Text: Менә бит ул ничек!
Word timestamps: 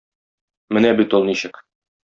Менә 0.77 0.95
бит 1.03 1.15
ул 1.19 1.31
ничек! 1.31 1.63